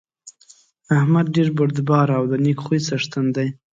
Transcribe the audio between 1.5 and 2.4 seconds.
بردباره او د